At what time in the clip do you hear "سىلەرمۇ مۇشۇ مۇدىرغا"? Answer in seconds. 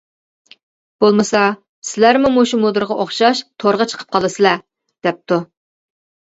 1.91-2.99